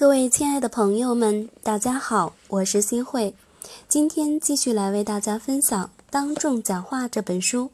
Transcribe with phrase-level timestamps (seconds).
[0.00, 3.34] 各位亲爱的朋友们，大家好，我是新慧。
[3.86, 7.70] 今天继续来为大家分享《当众讲话》这本书。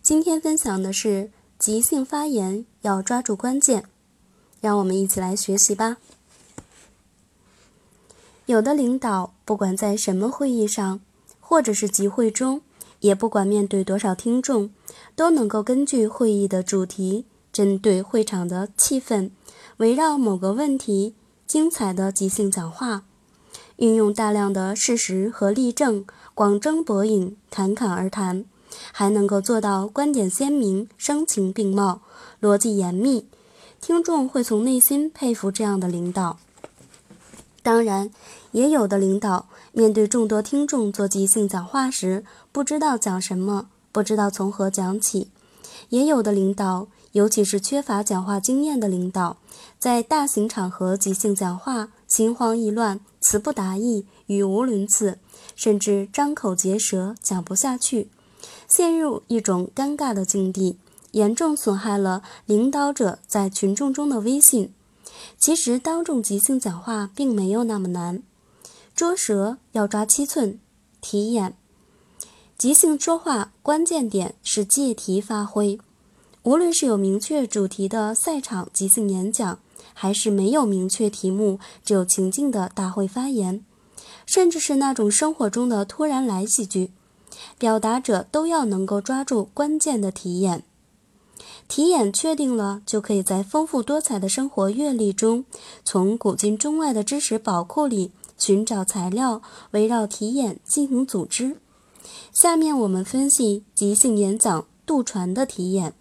[0.00, 3.86] 今天分享的是即兴发言要抓住关键，
[4.60, 5.96] 让我们一起来学习吧。
[8.46, 11.00] 有的领导不管在什么会议上，
[11.40, 12.62] 或者是集会中，
[13.00, 14.70] 也不管面对多少听众，
[15.16, 19.30] 都能够根据会议的主题，针对会场的气氛，
[19.78, 21.16] 围绕某个问题。
[21.46, 23.02] 精彩的即兴讲话，
[23.76, 28.44] 运用大量的事实和例证，广征博引，侃侃而谈，
[28.92, 32.00] 还能够做到观点鲜明、声情并茂、
[32.40, 33.26] 逻辑严密，
[33.80, 36.38] 听众会从内心佩服这样的领导。
[37.62, 38.10] 当然，
[38.52, 45.28] 也有的领导面对众多听众做即兴讲话时，不知道讲什么，不知道从何讲起；
[45.88, 46.88] 也有的领导。
[47.12, 49.36] 尤其是缺乏讲话经验的领导，
[49.78, 55.18] 在大型场合即兴讲话，心慌意乱，词不达意，语无伦次，
[55.54, 58.08] 甚至张口结舌，讲不下去，
[58.66, 60.76] 陷入一种尴尬的境地，
[61.12, 64.74] 严重损害了领导者在群众中的威信。
[65.38, 68.24] 其实，当众即兴讲话并没有那么难，
[68.96, 70.58] 捉舌要抓七寸，
[71.00, 71.56] 提眼。
[72.56, 75.78] 即兴说话关键点是借题发挥。
[76.44, 79.58] 无论是有明确主题的赛场即兴演讲，
[79.92, 83.64] 还是没有明确题目、只有情境的大会发言，
[84.24, 86.92] 甚至是那种生活中的突然来几句，
[87.58, 90.62] 表达者都要能够抓住关键的题眼。
[91.66, 95.44] 题眼确定了，就可以在丰富多彩的生活阅历中，
[95.82, 99.42] 从古今中外的知识宝库里寻找材料，
[99.72, 101.56] 围绕题眼进行组织。
[102.32, 105.94] 下面我们分析即兴演讲渡船的体验。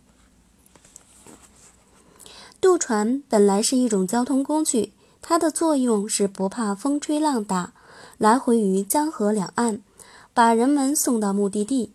[2.59, 7.73] 渡船本来是一种交通工具，它的作用是不怕风吹浪打，
[8.17, 9.81] 来回于江河两岸，
[10.33, 11.91] 把人们送到目的地。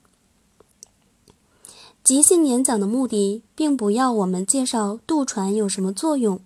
[2.04, 6.41] 即兴演讲的目的，并不要我们介绍渡船有什么作用，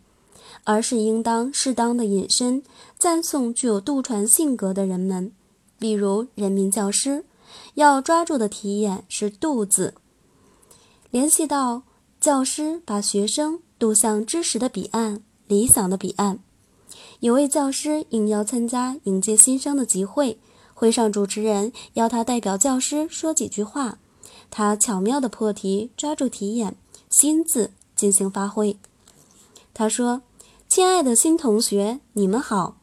[0.64, 2.62] 而是应当适当的引申，
[2.98, 5.32] 赞颂具有渡船性格的人们，
[5.78, 7.24] 比如人民教师。
[7.74, 9.94] 要抓住的题眼是“渡”字，
[11.10, 11.82] 联系到
[12.20, 13.60] 教师把学生。
[13.78, 16.38] 渡向知识的彼岸，理想的彼岸。
[17.18, 20.38] 有位教师应邀参加迎接新生的集会，
[20.72, 23.98] 会上主持人要他代表教师说几句话，
[24.52, 26.76] 他巧妙地破题，抓住题眼
[27.10, 28.78] “新”字进行发挥。
[29.74, 30.22] 他说
[30.70, 32.76] ：“亲爱的新同学，你们好！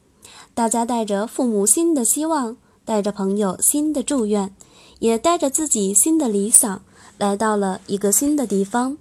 [0.53, 2.57] 大家带着父母新的希望，
[2.89, 4.51] 带着朋友新的祝愿，
[4.97, 6.81] 也带着自己新的理想，
[7.19, 8.97] 来到了一个新的地方。”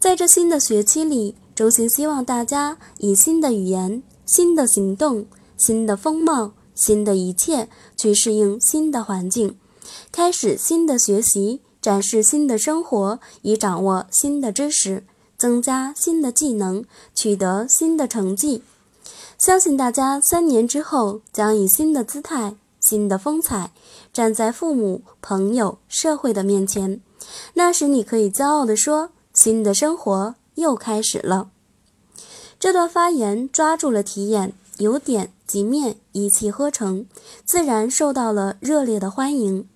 [0.00, 5.26] 在这新的学期里，衷心希望大家以新的语言、新的行动、
[5.58, 9.58] 新的风貌、新的一切去适应新的环境，
[10.10, 15.04] 开始新的学习，展示新的生活，以掌握新的知识，
[15.36, 18.62] 增加新的技能，取得新的成绩。
[19.36, 22.56] 相信大家三年之后将以新的姿态、
[22.88, 23.72] 新的风采，
[24.12, 27.00] 站在父母、朋友、社会的面前。
[27.54, 29.10] 那时，你可以骄傲地说。
[29.34, 31.50] 新的生活又开始了。
[32.58, 37.04] 这段发言抓住了题眼，由点及面一气呵成，
[37.44, 39.68] 自然受到了热烈的欢迎。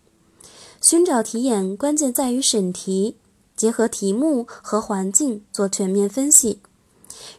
[0.81, 3.19] 寻找题眼关键在于审题，
[3.55, 6.61] 结合题目和环境做全面分析。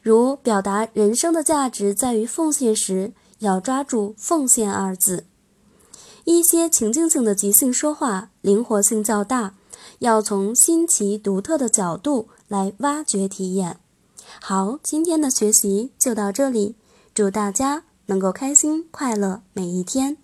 [0.03, 5.25] 如表达人生的价值在于奉献时，要抓住“奉献”二字。
[6.25, 9.55] 一些情境性的即兴说话，灵活性较大。
[9.99, 13.77] 要从新奇独特的角度来挖掘体验。
[14.41, 16.75] 好，今天的学习就到这里，
[17.13, 20.17] 祝大家能够开心快乐每一天。